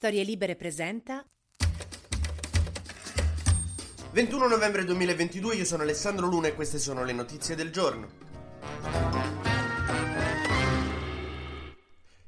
[0.00, 1.22] Storie Libere presenta
[4.12, 8.08] 21 novembre 2022, io sono Alessandro Luna e queste sono le notizie del giorno.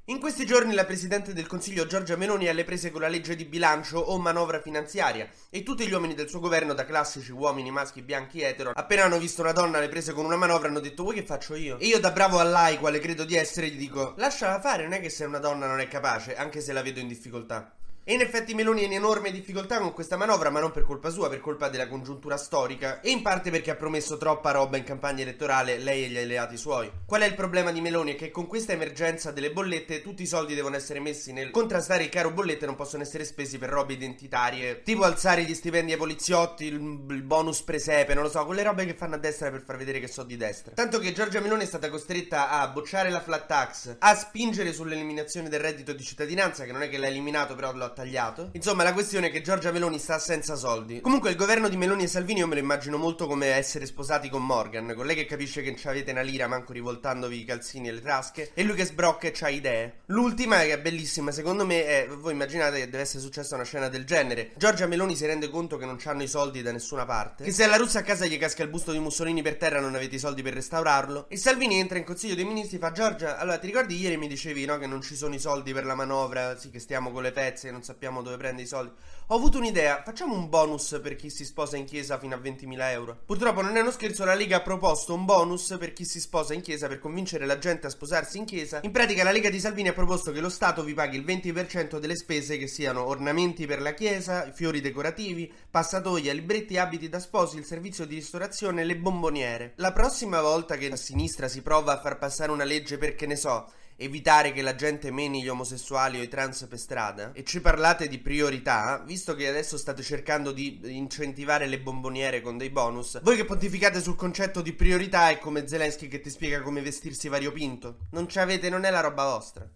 [0.06, 3.37] In questi giorni la Presidente del Consiglio Giorgia Meloni è alle prese con la legge
[3.37, 7.71] di bilancio o manovra finanziaria e tutti gli uomini del suo governo, da classici uomini
[7.71, 11.04] maschi bianchi etero, appena hanno visto una donna alle prese con una manovra hanno detto
[11.04, 11.78] vuoi che faccio io?
[11.78, 14.94] E io da bravo a lei, quale credo di essere, gli dico lasciala fare, non
[14.94, 17.73] è che se una donna non è capace, anche se la vedo in difficoltà.
[18.05, 21.08] E in effetti Meloni è in enorme difficoltà con questa manovra, ma non per colpa
[21.08, 24.82] sua, per colpa della congiuntura storica e in parte perché ha promesso troppa roba in
[24.82, 26.91] campagna elettorale lei e gli alleati suoi.
[27.06, 28.14] Qual è il problema di Meloni?
[28.14, 32.02] È che con questa emergenza delle bollette tutti i soldi devono essere messi nel contrastare
[32.02, 35.92] il caro bollette e non possono essere spesi per robe identitarie, tipo alzare gli stipendi
[35.92, 39.48] ai poliziotti, il, il bonus presepe, non lo so, quelle robe che fanno a destra
[39.52, 40.74] per far vedere che so di destra.
[40.74, 45.48] Tanto che Giorgia Meloni è stata costretta a bocciare la flat tax, a spingere sull'eliminazione
[45.48, 48.51] del reddito di cittadinanza, che non è che l'ha eliminato, però lo tagliato.
[48.52, 51.00] Insomma, la questione è che Giorgia Meloni sta senza soldi.
[51.00, 54.28] Comunque, il governo di Meloni e Salvini io me lo immagino molto come essere sposati
[54.28, 57.89] con Morgan, con lei che capisce che non avete una lira manco rivoltandovi i calzini
[57.89, 60.00] e le tasche, e lui che sbrocca e c'ha idee.
[60.06, 63.89] L'ultima, che è bellissima, secondo me, è voi immaginate che deve essere successa una scena
[63.89, 64.53] del genere.
[64.56, 67.64] Giorgia Meloni si rende conto che non hanno i soldi da nessuna parte, che se
[67.64, 70.19] alla Russia a casa gli casca il busto di Mussolini per terra non avete i
[70.19, 73.66] soldi per restaurarlo, e Salvini entra in Consiglio dei Ministri e fa Giorgia, allora ti
[73.66, 76.70] ricordi ieri mi dicevi no che non ci sono i soldi per la manovra, sì
[76.70, 78.92] che stiamo con le pezze, non sappiamo dove prende i soldi.
[79.28, 82.91] Ho avuto un'idea, facciamo un bonus per chi si sposa in chiesa fino a 20.000
[82.91, 83.19] euro.
[83.25, 86.55] Purtroppo non è uno scherzo, la Lega ha proposto un bonus per chi si sposa
[86.55, 88.80] in chiesa per convincere la gente a sposarsi in chiesa.
[88.83, 91.98] In pratica la Lega di Salvini ha proposto che lo Stato vi paghi il 20%
[91.98, 97.56] delle spese che siano ornamenti per la chiesa, fiori decorativi, passatoia, libretti, abiti da sposi,
[97.56, 99.72] il servizio di ristorazione e le bomboniere.
[99.77, 103.27] La prossima volta che a sinistra si prova a far passare una legge per che
[103.27, 107.44] ne so, evitare che la gente meni gli omosessuali o i trans per strada e
[107.44, 112.70] ci parlate di priorità, visto che adesso state cercando di incentivare le bomboniere con dei
[112.70, 116.82] bonus, voi che pontificate sul concetto di priorità è come Zelensky che ti spiega come
[116.82, 117.98] vestirsi variopinto.
[118.10, 119.69] Non ci avete, non è la roba vostra.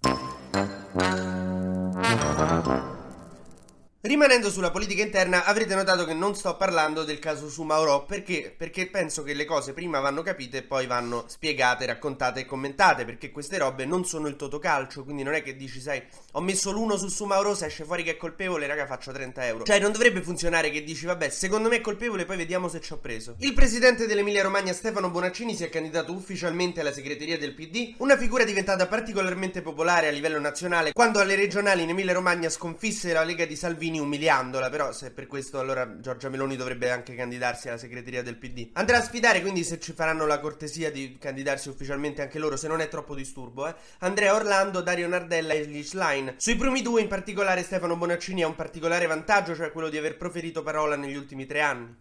[4.03, 8.55] Rimanendo sulla politica interna, avrete notato che non sto parlando del caso su Mauro perché?
[8.57, 13.05] Perché penso che le cose prima vanno capite e poi vanno spiegate, raccontate e commentate.
[13.05, 15.03] Perché queste robe non sono il totocalcio.
[15.03, 16.01] Quindi non è che dici, sai,
[16.33, 19.47] ho messo l'uno su su Mauro, se esce fuori che è colpevole, raga, faccio 30
[19.47, 19.65] euro.
[19.65, 22.93] Cioè, non dovrebbe funzionare che dici, vabbè, secondo me è colpevole, poi vediamo se ci
[22.93, 23.35] ho preso.
[23.39, 28.17] Il presidente dell'Emilia Romagna, Stefano Bonaccini, si è candidato ufficialmente alla segreteria del PD, una
[28.17, 33.25] figura diventata particolarmente popolare a livello nazionale quando alle regionali in Emilia Romagna sconfisse la
[33.25, 37.79] Lega di Salvini umiliandola, però se per questo allora Giorgia Meloni dovrebbe anche candidarsi alla
[37.79, 38.71] segreteria del PD.
[38.73, 42.69] Andrà a sfidare quindi se ci faranno la cortesia di candidarsi ufficialmente anche loro, se
[42.69, 43.75] non è troppo disturbo, eh.
[44.01, 46.35] Andrea Orlando, Dario Nardella e Elish Line.
[46.37, 50.17] Sui primi due in particolare Stefano Bonaccini ha un particolare vantaggio, cioè quello di aver
[50.17, 51.97] proferito parola negli ultimi tre anni.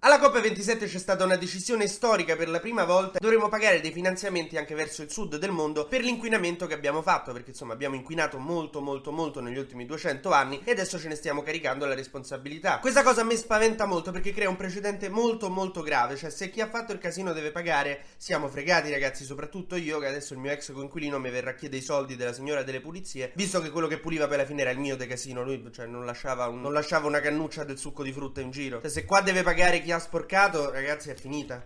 [0.00, 3.18] Alla COP27 c'è stata una decisione storica per la prima volta.
[3.18, 7.32] Dovremo pagare dei finanziamenti anche verso il sud del mondo per l'inquinamento che abbiamo fatto,
[7.32, 11.16] perché insomma abbiamo inquinato molto molto molto negli ultimi 200 anni e adesso ce ne
[11.16, 12.78] stiamo caricando la responsabilità.
[12.78, 16.60] Questa cosa me spaventa molto perché crea un precedente molto molto grave, cioè se chi
[16.60, 20.52] ha fatto il casino deve pagare, siamo fregati ragazzi, soprattutto io che adesso il mio
[20.52, 23.88] ex coinquilino mi verrà a chiedere i soldi della signora delle pulizie, visto che quello
[23.88, 26.60] che puliva poi alla fine era il mio de casino, lui cioè non lasciava, un,
[26.60, 28.80] non lasciava una cannuccia del succo di frutta in giro.
[28.80, 31.62] Cioè se qua deve pagare chi ha sporcato, ragazzi, è finita.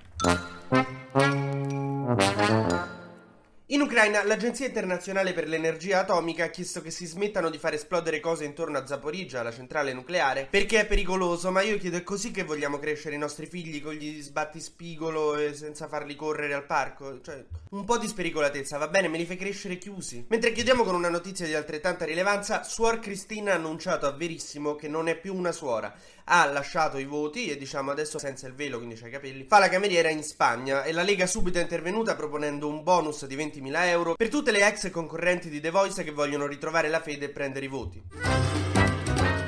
[3.73, 8.21] In Ucraina l'Agenzia internazionale per l'energia atomica ha chiesto che si smettano di far esplodere
[8.21, 12.33] cose intorno a Zaporizhia, la centrale nucleare, perché è pericoloso, ma io chiedo è così
[12.33, 17.23] che vogliamo crescere i nostri figli con gli sbattispigolo e senza farli correre al parco?
[17.23, 20.27] Cioè, un po' di spericolatezza, va bene, me li fai crescere chiusi.
[20.29, 24.89] Mentre chiudiamo con una notizia di altrettanta rilevanza, Suor Cristina ha annunciato a Verissimo che
[24.89, 25.95] non è più una suora.
[26.25, 29.45] Ha lasciato i voti e diciamo adesso senza il velo, quindi c'ha i capelli.
[29.45, 33.35] Fa la cameriera in Spagna e la Lega subito è intervenuta proponendo un bonus di
[33.63, 37.27] 20.000 euro per tutte le ex concorrenti di The Voice che vogliono ritrovare la fede
[37.27, 38.03] e prendere i voti.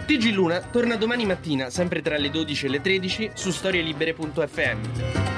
[0.06, 5.32] TG Luna torna domani mattina, sempre tra le 12 e le 13, su storielibere.fm.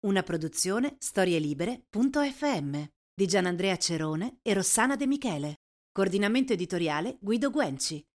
[0.00, 2.82] Una produzione storielibere.fm
[3.12, 5.56] di Gianandrea Cerone e Rossana De Michele.
[5.92, 8.02] Coordinamento editoriale Guido Guenci.